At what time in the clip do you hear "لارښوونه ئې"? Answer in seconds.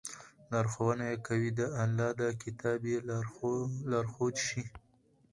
0.51-1.17